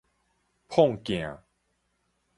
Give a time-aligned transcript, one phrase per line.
[0.67, 1.43] 膨鏡